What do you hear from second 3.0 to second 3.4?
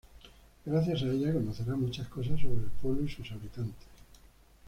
y sus